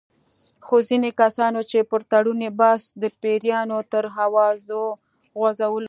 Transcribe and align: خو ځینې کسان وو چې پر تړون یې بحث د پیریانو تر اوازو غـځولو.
خو 0.65 0.75
ځینې 0.89 1.09
کسان 1.21 1.51
وو 1.55 1.67
چې 1.71 1.79
پر 1.91 2.01
تړون 2.11 2.39
یې 2.45 2.51
بحث 2.61 2.83
د 3.01 3.03
پیریانو 3.21 3.77
تر 3.91 4.05
اوازو 4.25 4.83
غـځولو. 5.39 5.79